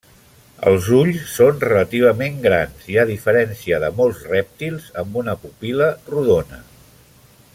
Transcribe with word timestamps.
Els 0.69 0.85
ulls 0.99 1.27
són 1.33 1.59
relativament 1.63 2.39
grans 2.47 2.87
i, 2.95 2.97
a 3.03 3.05
diferència 3.11 3.81
de 3.85 3.93
molts 4.01 4.25
rèptils, 4.33 4.89
amb 5.03 5.23
una 5.23 5.39
pupil·la 5.45 5.93
rodona. 6.15 6.61